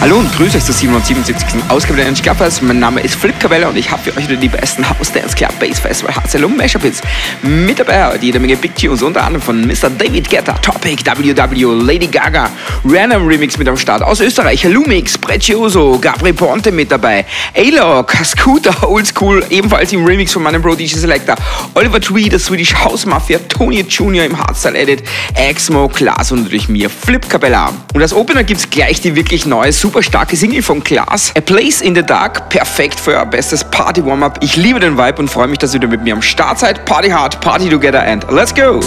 [0.00, 1.60] Hallo und grüße euch zur 777.
[1.68, 2.62] Ausgabe der Energy Clubbers.
[2.62, 5.36] Mein Name ist Flip Cabella und ich habe für euch wieder die besten House Dance
[5.36, 7.02] Club Bass Festival HCL und Mashup Hits
[7.42, 8.06] mit dabei.
[8.06, 9.90] Heute jede Menge Big Tunes, unter anderem von Mr.
[9.90, 12.48] David Guetta, Topic, WW, Lady Gaga,
[12.82, 18.88] Random Remix mit am Start aus Österreich, Lumix, Precioso, Gabri Ponte mit dabei, A-Log, Scooter,
[18.88, 21.34] Oldschool, ebenfalls im Remix von meinem Bro DJ Selector,
[21.74, 24.24] Oliver Tree, der Swedish House Mafia, Tony Jr.
[24.24, 25.02] im Hardstyle Edit,
[25.34, 27.70] Exmo, Klaas und natürlich mir, Flip Cabella.
[27.92, 31.32] Und als Opener gibt's gleich die wirklich neue, super starke Single von Klaas.
[31.36, 34.38] A Place in the Dark, perfekt für euer bestes Party-Warm-Up.
[34.42, 36.84] Ich liebe den Vibe und freue mich, dass ihr wieder mit mir am Start seid.
[36.84, 38.80] Party hard, party together and let's go!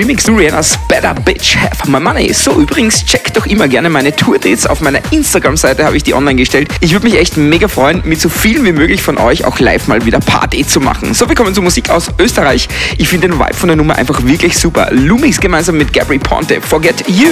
[0.00, 2.32] Remix zu Rihanna's Better Bitch Have My Money.
[2.32, 4.66] So, übrigens, checkt doch immer gerne meine Tour-Dates.
[4.66, 6.70] Auf meiner Instagram-Seite habe ich die online gestellt.
[6.80, 9.88] Ich würde mich echt mega freuen, mit so vielen wie möglich von euch auch live
[9.88, 11.12] mal wieder Party zu machen.
[11.12, 12.66] So, wir kommen zu Musik aus Österreich.
[12.96, 14.88] Ich finde den Vibe von der Nummer einfach wirklich super.
[14.90, 17.28] Lumix gemeinsam mit Gabri Ponte, Forget You.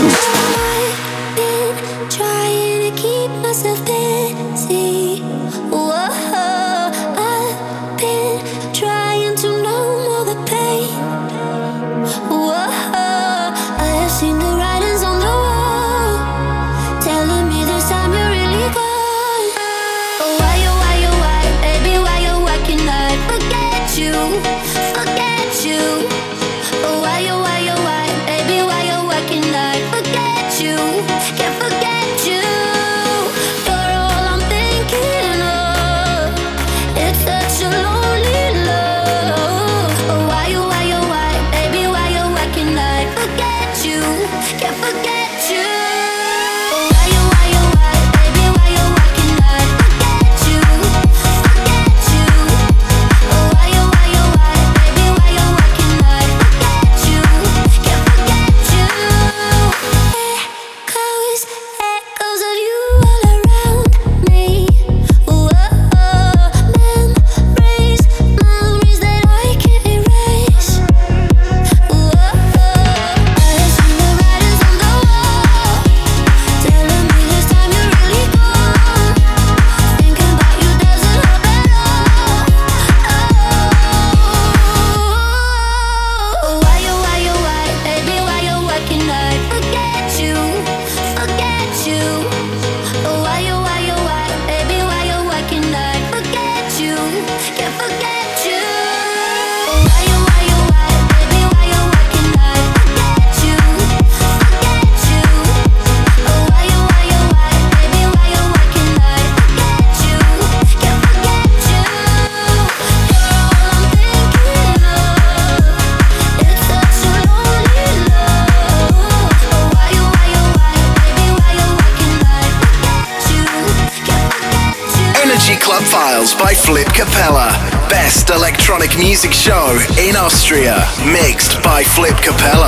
[129.21, 132.68] music show in Austria, mixed by Flip Capella.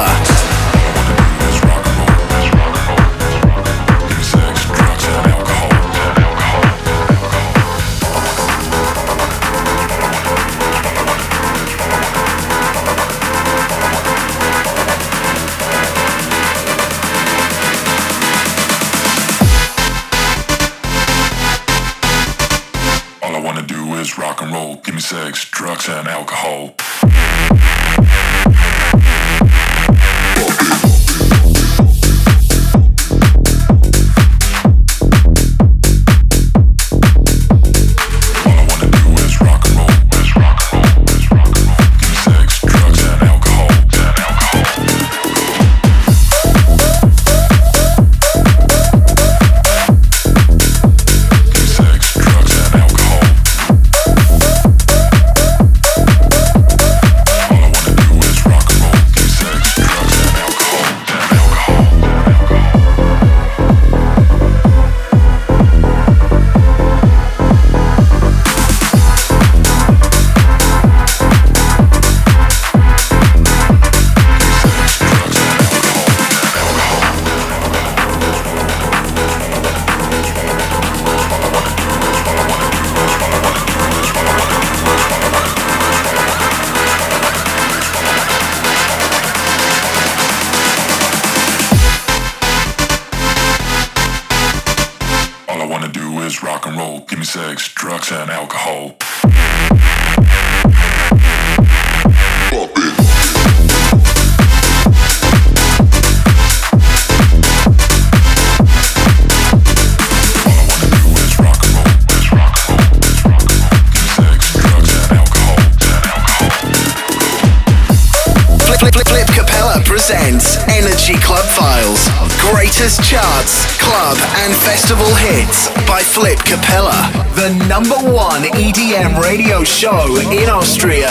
[127.82, 131.08] Number one EDM radio show in Austria.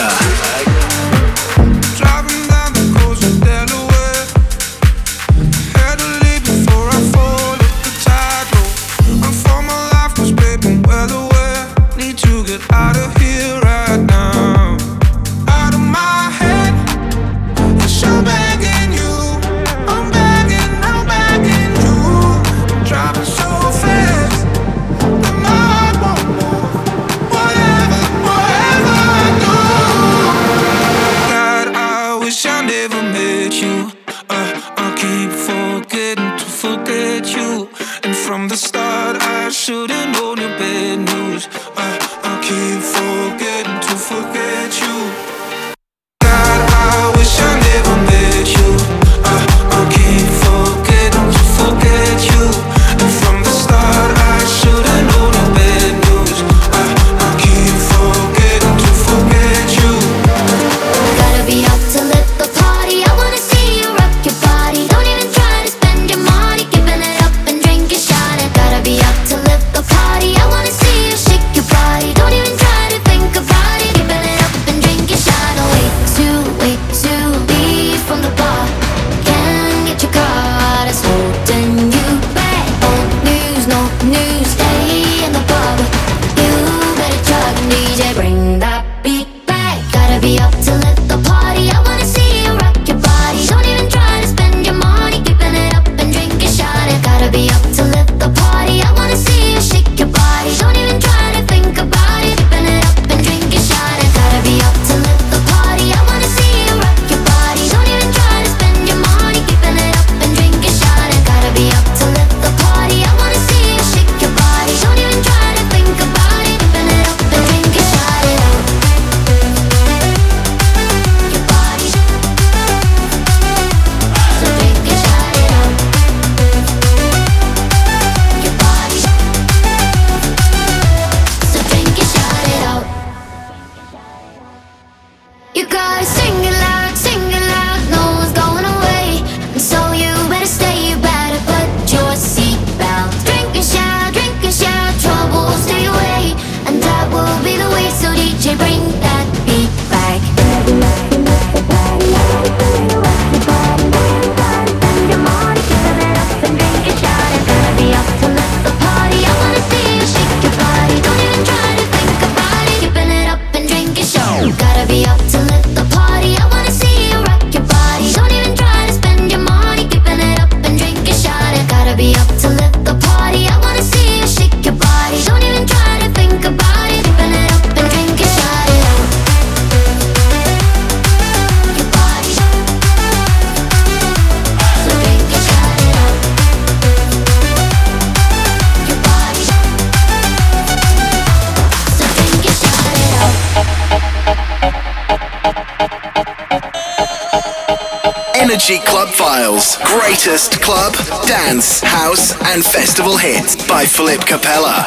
[200.30, 200.94] Greatest club,
[201.26, 204.86] dance, house, and festival hits by Flip Capella.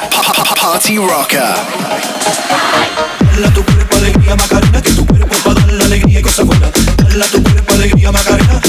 [0.55, 1.53] Party Rocker.
[8.13, 8.61] Macarena,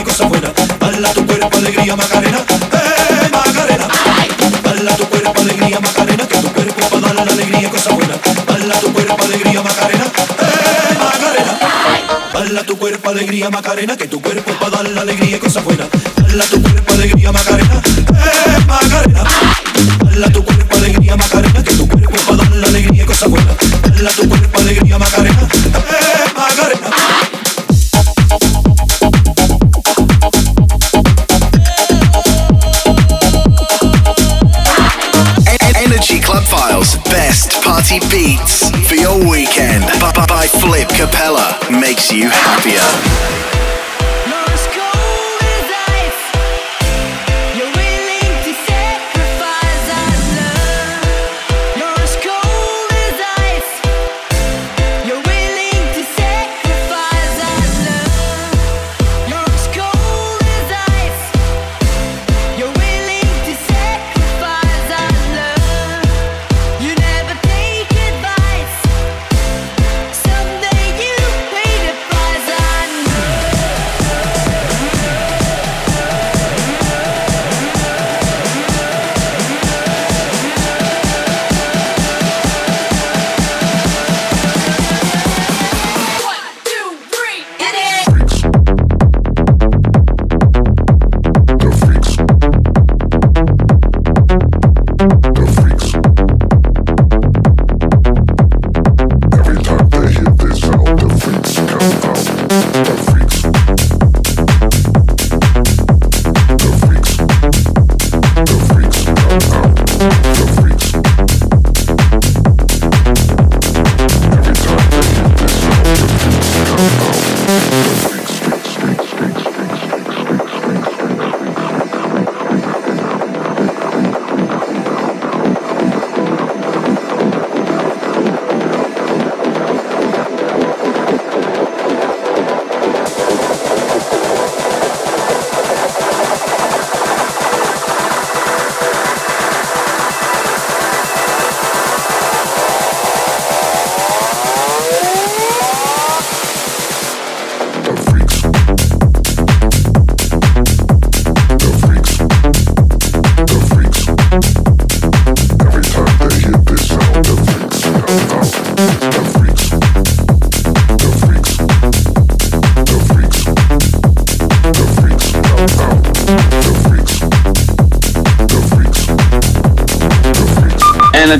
[0.00, 0.52] cosas buenas.
[0.80, 3.88] Dala tu cuerpo alegría Macarena, eh Macarena.
[4.62, 8.18] Dala tu cuerpo alegría Macarena, que tu cuerpo para dar la alegría y cosas buenas.
[8.46, 11.58] Dala tu cuerpo alegría Macarena, eh Macarena.
[12.66, 15.88] Tu cuerpo alegría Macarena, que tu cuerpo para dar la alegría y cosas buenas.
[16.16, 19.24] Dala tu cuerpo alegría Macarena, eh Macarena.
[20.04, 23.56] Dala tu cuerpo alegría Macarena, que tu cuerpo para dar la alegría y cosas buenas.
[23.82, 25.21] Dala tu cuerpo alegría Macarena,
[38.00, 39.84] Beats for your weekend.
[40.26, 41.58] By Flip Capella.
[41.70, 43.51] Makes you happier.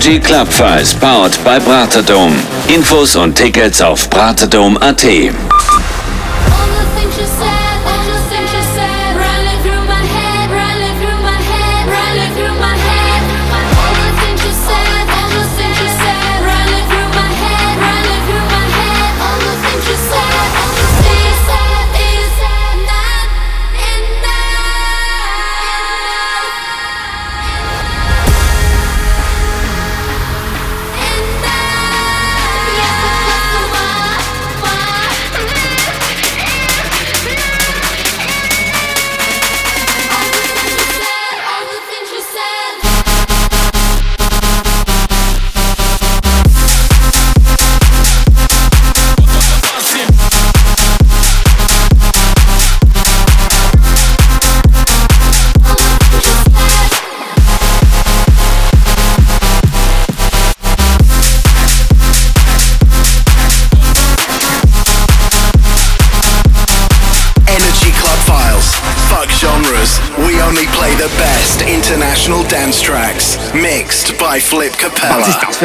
[0.04, 2.32] Energy Club Files, powered by Bratadom.
[2.68, 5.91] Infos und Tickets auf bratadom.at.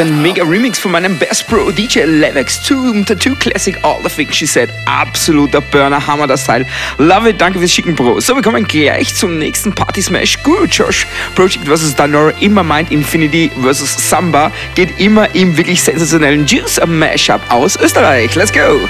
[0.00, 2.62] ein mega Remix von meinem Best Bro DJ Lennox?
[2.62, 4.70] Two Tattoo Classic All the Things She Said.
[4.86, 6.66] Absoluter Burner, Hammer das Teil.
[6.98, 8.20] Love it, danke fürs Schicken, Bro.
[8.20, 10.42] So, wir kommen gleich zum nächsten Party Smash.
[10.42, 11.94] Guru Josh Project vs.
[11.94, 14.10] Danora immer meint Infinity vs.
[14.10, 18.34] Samba geht immer im wirklich sensationellen Juice Mashup aus Österreich.
[18.34, 18.88] Let's go!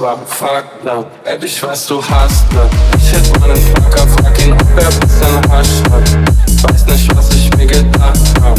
[0.00, 2.70] Zwar fucked up, ey, ich weiß, du hast das.
[2.96, 6.72] Ich hätt meinen Fucker, frag ihn, ob er bisschen Hasch hat.
[6.72, 8.56] Weiß nicht, was ich mir gedacht hab.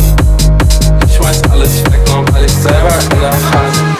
[1.04, 3.98] Ich schmeiß alles weg, nur weil ich selber in der Hand.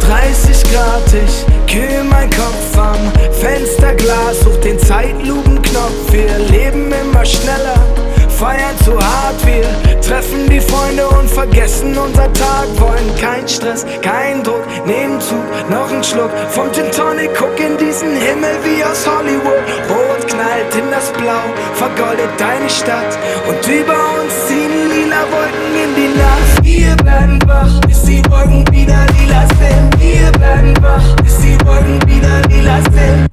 [0.00, 6.12] 30 Grad, ich kühl mein Kopf am Fensterglas, such den Zeitlupenknopf.
[6.12, 7.95] Wir leben immer schneller
[8.38, 9.38] feiern zu hart.
[9.46, 9.64] Wir
[10.00, 12.66] treffen die Freunde und vergessen unser Tag.
[12.78, 17.30] Wollen kein Stress, kein Druck, nehmen Zug, noch ein Schluck vom Gin Tonic.
[17.38, 19.64] Guck in diesen Himmel wie aus Hollywood.
[19.88, 23.18] Rot knallt in das Blau, vergoldet deine Stadt.
[23.48, 26.62] Und über uns ziehen lila Wolken in die Nacht.
[26.62, 30.00] Wir bleiben wach, bis die Wolken wieder lila sind.
[30.00, 33.25] Wir bleiben wach, bis die Wolken wieder lila sind.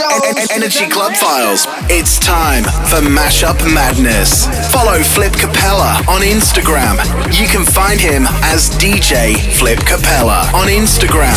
[0.00, 1.66] And Energy Club Files.
[1.90, 4.46] It's time for Mashup Madness.
[4.72, 6.98] Follow Flip Capella on Instagram.
[7.36, 11.34] You can find him as DJ Flip Capella on Instagram.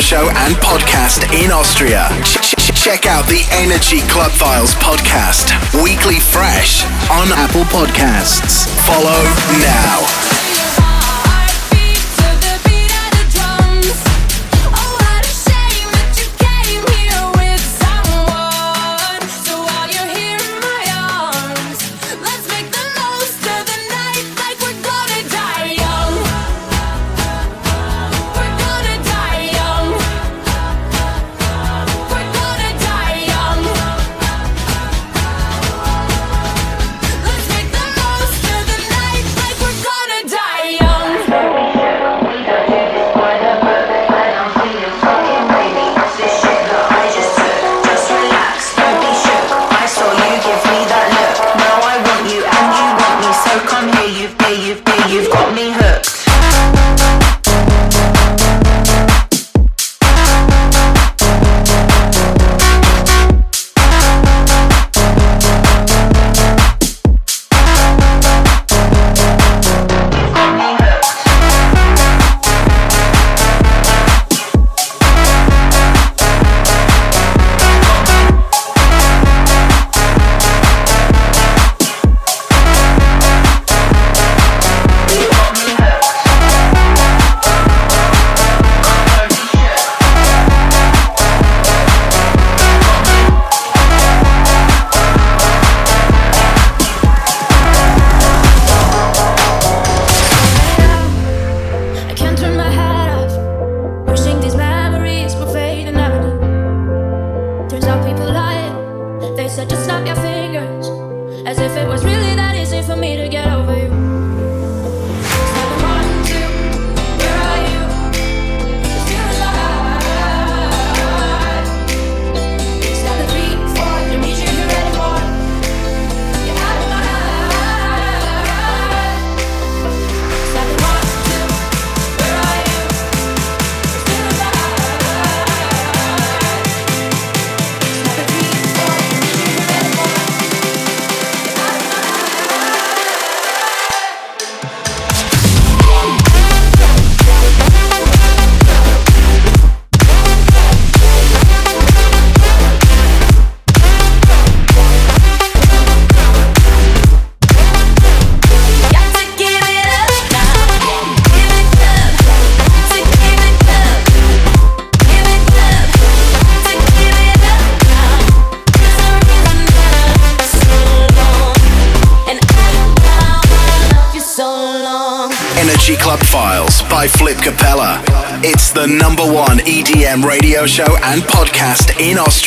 [0.00, 2.08] Show and podcast in Austria.
[2.24, 8.66] Ch- check out the Energy Club Files podcast, weekly fresh on Apple Podcasts.
[8.86, 9.22] Follow
[9.62, 10.49] now.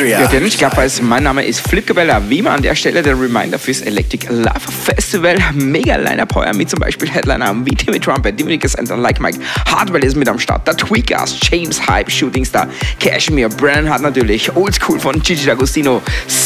[0.03, 0.21] Austria.
[0.21, 2.21] Ja, der Club Files, mein Name ist Flip Capella.
[2.27, 5.37] Wie immer an der Stelle der Reminder fürs Electric Love Festival.
[5.53, 10.15] Mega Lineup mit zum Beispiel Headliner wie Timmy Trumpet, Dominic Center, Like Mike, Hardwell ist
[10.15, 12.67] mit am Start, der Tweakers, James Hype, Shooting Star,
[12.99, 16.01] Cashmere, Brennan hat natürlich, Oldschool von Gigi D'Agostino,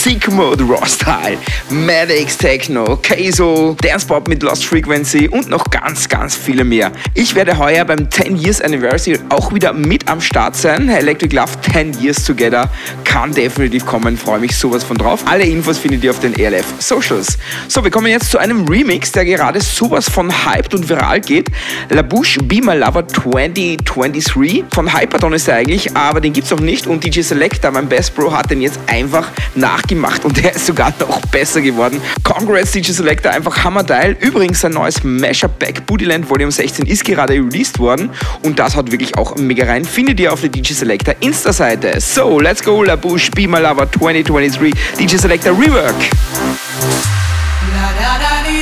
[0.07, 1.37] Sick Mode, Raw Style,
[1.69, 6.93] Maddox Techno, Keizo, Dance Pop mit Lost Frequency und noch ganz, ganz viele mehr.
[7.13, 10.87] Ich werde heuer beim 10 Years Anniversary auch wieder mit am Start sein.
[10.87, 12.69] Electric Love 10 Years Together
[13.03, 15.25] kann definitiv kommen, freue mich sowas von drauf.
[15.25, 17.37] Alle Infos findet ihr auf den ELF Socials.
[17.67, 21.49] So, wir kommen jetzt zu einem Remix, der gerade sowas von hyped und viral geht.
[21.89, 24.63] La Bouche Be My Lover 2023.
[24.73, 28.15] Von Hyperton ist er eigentlich, aber den gibt's noch nicht und DJ Selector, mein Best
[28.15, 32.01] Bro, hat den jetzt einfach nachgemacht und der ist sogar noch besser geworden.
[32.23, 34.15] Congrats DJ Selector, einfach Hammerteil.
[34.19, 38.09] Übrigens sein neues Mashup Back Bootyland Volume 16 ist gerade released worden
[38.43, 39.85] und das hat wirklich auch mega rein.
[39.85, 41.99] Findet ihr auf der DJ Selector Insta-Seite.
[41.99, 45.95] So, let's go La Bouche Be My Lover 2023 DJ Selector Rework.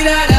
[0.06, 0.35] Looking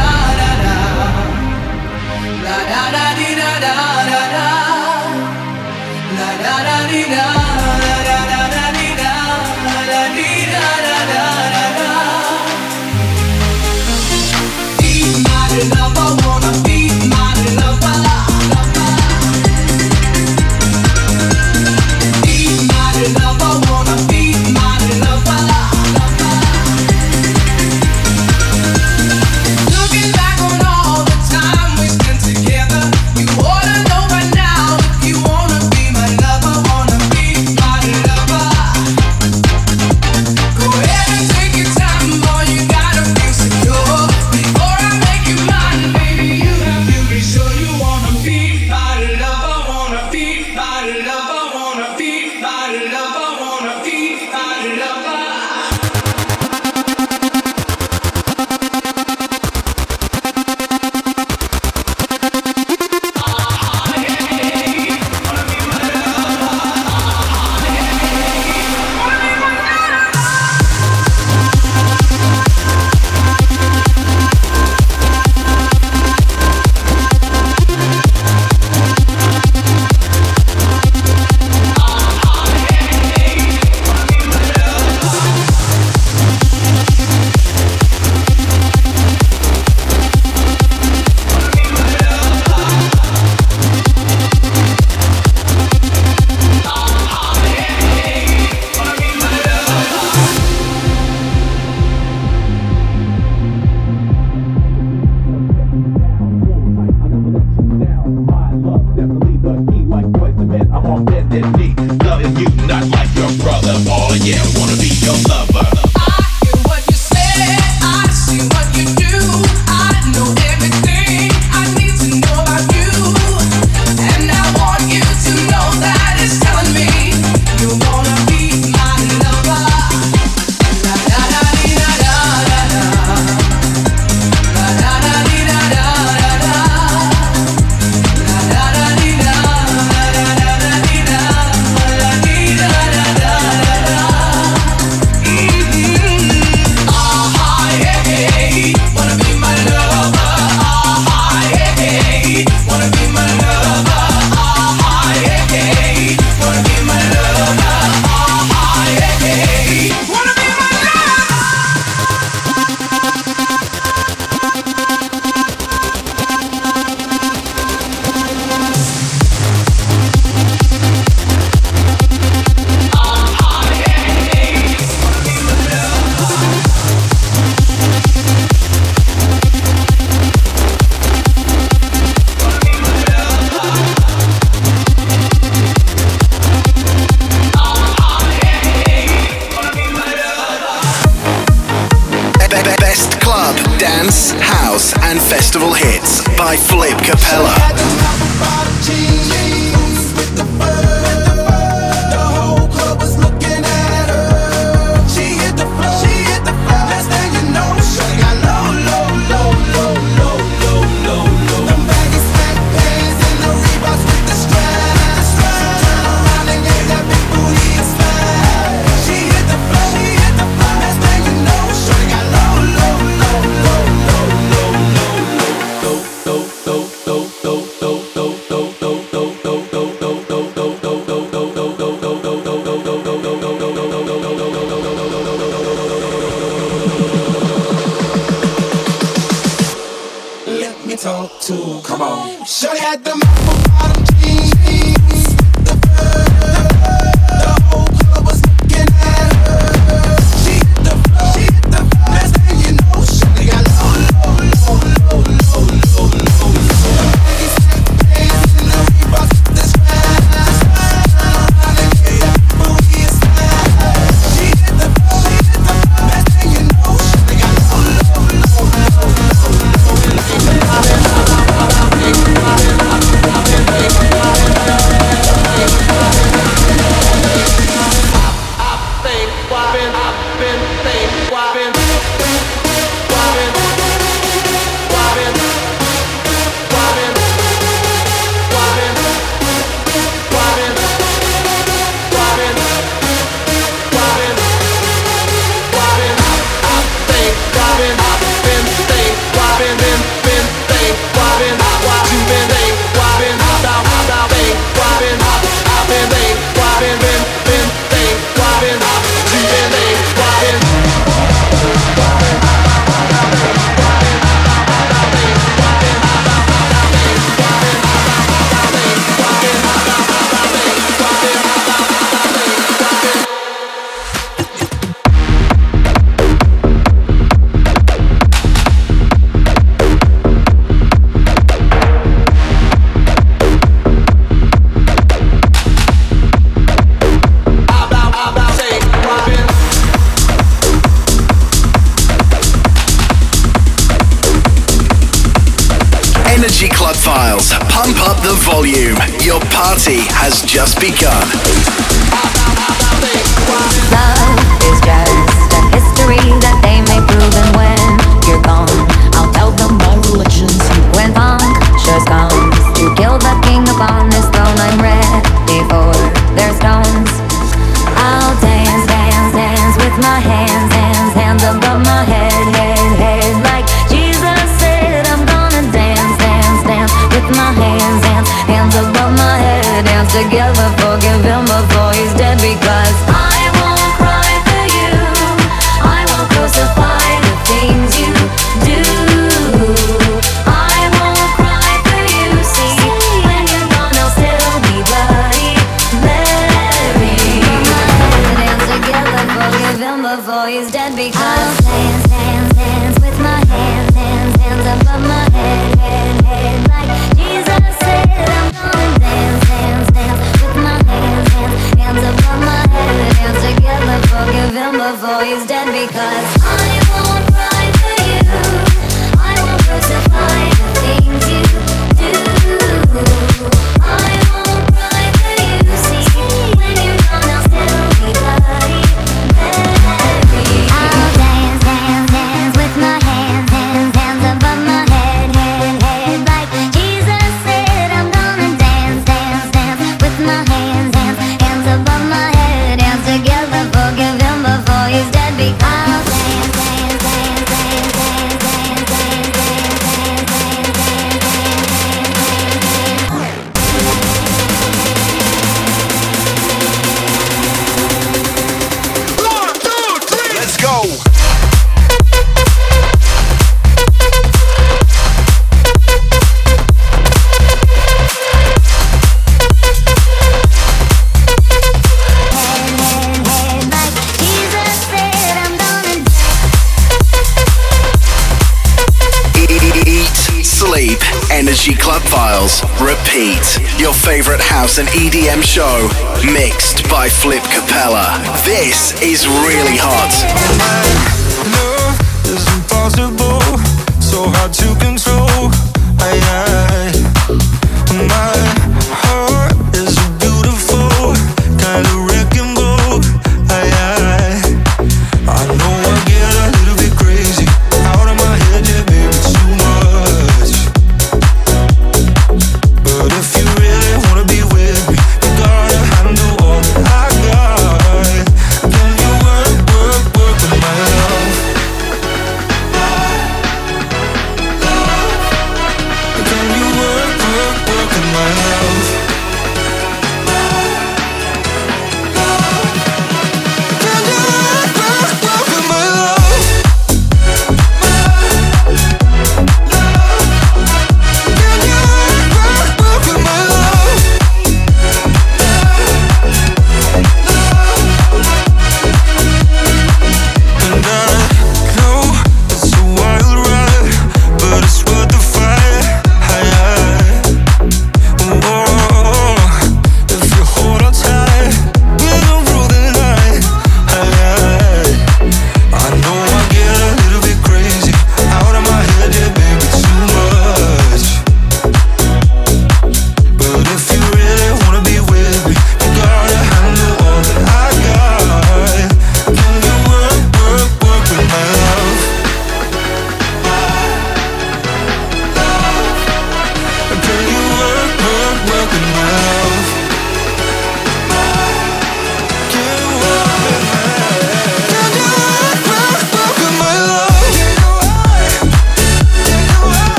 [484.78, 485.90] An and EDM show
[486.34, 488.22] mixed by Flip Capella.
[488.46, 490.87] This is really hot.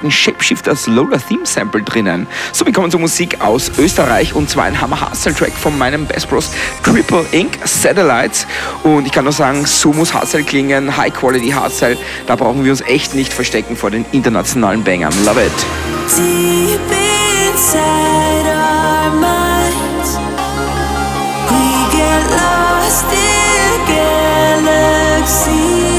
[0.00, 2.26] Alten Shapeshifters Lola Theme Sample drinnen.
[2.52, 6.06] So wir kommen zur Musik aus Österreich und zwar ein Hammer Hustle Track von meinem
[6.06, 6.50] Best Bros
[6.82, 7.58] Triple Inc.
[7.64, 8.46] Satellites.
[8.82, 11.98] Und ich kann nur sagen, so muss Hustle klingen, High Quality Hustle.
[12.26, 15.12] Da brauchen wir uns echt nicht verstecken vor den internationalen Bangern.
[15.26, 15.52] Love it.
[16.16, 16.80] Deep
[17.50, 20.16] inside our minds,
[21.50, 21.60] we
[21.94, 23.84] get lost in
[24.64, 25.89] galaxies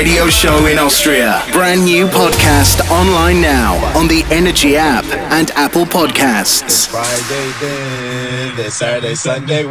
[0.00, 1.42] radio show in Austria.
[1.52, 6.88] Brand new podcast online now on the Energy app and Apple Podcasts.
[6.88, 9.64] Friday, then, Saturday, Sunday.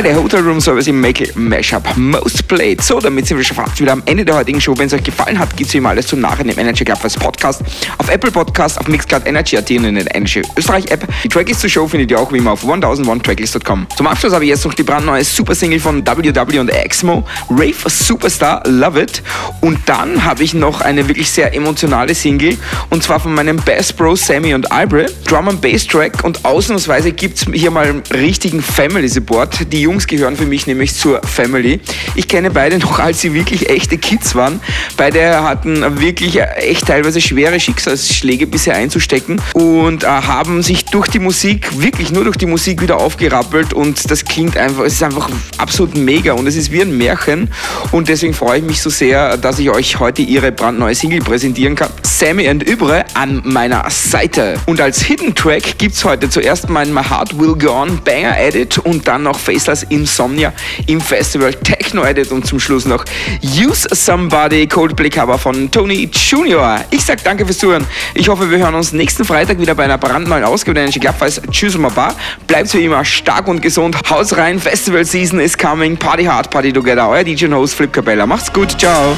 [0.00, 2.80] Friday Hotel Room Service im Make Mashup Most Played.
[2.80, 4.72] So, damit sind wir schon fast wieder am Ende der heutigen Show.
[4.78, 6.98] Wenn es euch gefallen hat, gibt es wie immer alles zum Nachhinein im Energy Club
[7.02, 7.60] als Podcast,
[7.98, 11.06] auf Apple Podcast, auf Mixcloud Energy AT und in der Energy Österreich App.
[11.22, 13.88] Die Tracklist zur Show findet ihr auch wie immer auf 1001tracklist.com.
[13.94, 18.62] Zum Abschluss habe ich jetzt noch die brandneue Super-Single von WW und Exmo, Rave Superstar,
[18.66, 19.22] Love It.
[19.60, 22.56] Und dann habe ich noch eine wirklich sehr emotionale Single
[22.88, 25.08] und zwar von meinem Bass Bro Sammy und Ibre.
[25.26, 29.70] Drum and Bass Track und ausnahmsweise gibt es hier mal einen richtigen Family Support.
[29.70, 31.80] Die Jungs gehören für mich nämlich zur Family.
[32.14, 34.60] Ich kenne beide noch, als sie wirklich echte Kids waren.
[34.96, 41.18] Beide hatten wirklich echt teilweise schwere Schicksalsschläge bisher einzustecken und äh, haben sich durch die
[41.18, 45.28] Musik, wirklich nur durch die Musik wieder aufgerappelt und das klingt einfach, es ist einfach
[45.58, 47.50] absolut mega und es ist wie ein Märchen
[47.90, 51.74] und deswegen freue ich mich so sehr, dass ich euch heute ihre brandneue Single präsentieren
[51.74, 51.90] kann.
[52.04, 54.54] Sammy and Übre an meiner Seite.
[54.66, 58.38] Und als Hidden Track gibt es heute zuerst mein My Heart Will Go On Banger
[58.38, 60.52] Edit und dann noch Faceless Insomnia
[60.86, 63.04] im Festival Techno Edit und zum Schluss noch
[63.42, 66.80] Use Somebody Coldplay Cover von Tony Junior.
[66.90, 67.86] Ich sag danke fürs Zuhören.
[68.14, 71.42] Ich hoffe, wir hören uns nächsten Freitag wieder bei einer brandneuen Ausgabe der Energy Clubfest.
[71.50, 72.14] Tschüss und Baba.
[72.46, 73.96] Bleibt wie immer stark und gesund.
[74.08, 74.58] Haus rein.
[74.58, 75.96] Festival Season is coming.
[75.96, 77.08] Party hard, party together.
[77.08, 78.26] Euer DJ und Host Flip Capella.
[78.26, 78.78] Macht's gut.
[78.78, 79.16] Ciao.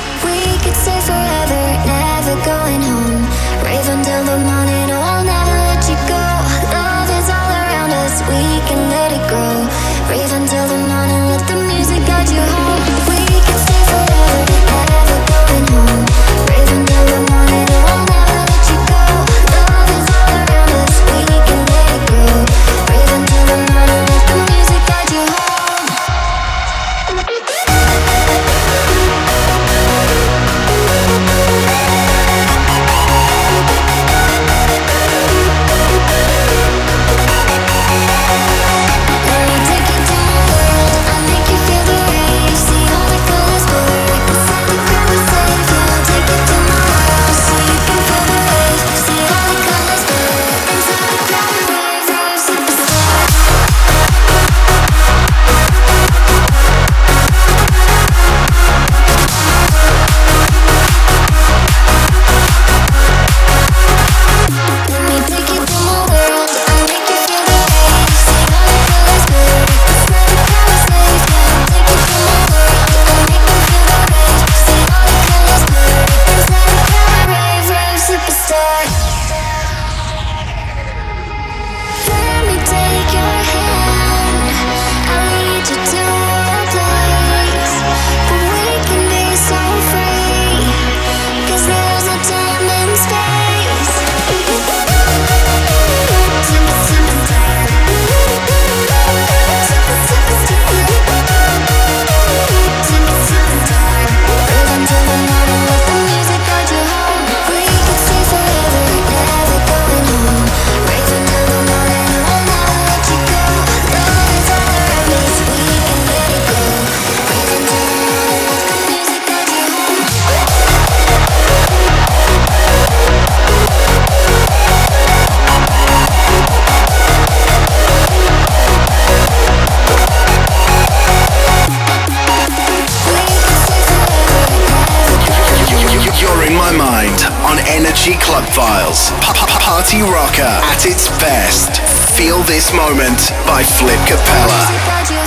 [138.92, 141.80] Pa- Party rocker at its best.
[142.14, 145.21] Feel this moment by Flip Capella.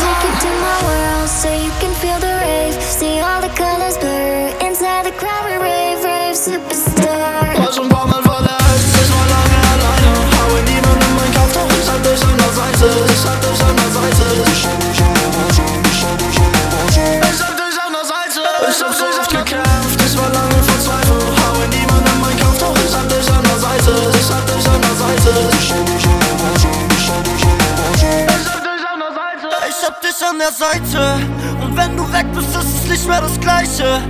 [30.35, 31.15] An der Seite.
[31.61, 34.01] Und wenn du weg bist, ist es nicht mehr das Gleiche.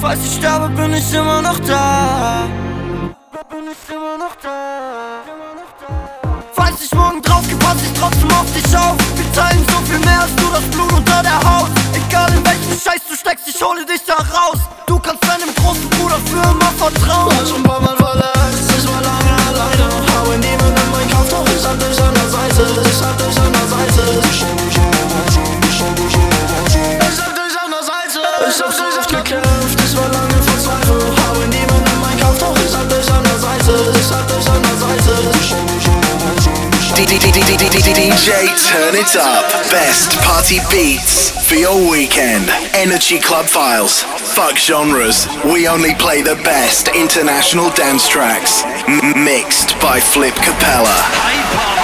[0.00, 2.46] Falls ich sterbe, bin ich immer noch da.
[3.50, 5.22] Bin ich immer noch da.
[6.52, 8.96] Falls ich morgen drauf geh, pass ich trotzdem auf dich auf.
[9.16, 11.70] Wir teilen so viel mehr als du das Blut unter der Haut.
[11.94, 14.58] Egal in welchen Scheiß du steckst, ich hole dich da raus.
[14.86, 17.36] Du kannst deinem großen Bruder für immer vertrauen.
[17.36, 18.01] War schon ein
[37.42, 39.50] DJ Turn It Up.
[39.70, 42.48] Best party beats for your weekend.
[42.74, 44.02] Energy Club Files.
[44.02, 45.26] Fuck genres.
[45.44, 48.62] We only play the best international dance tracks.
[48.86, 51.81] M- mixed by Flip Capella.